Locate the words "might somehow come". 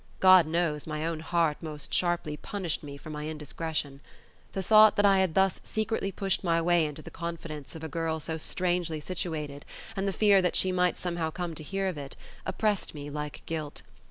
10.71-11.53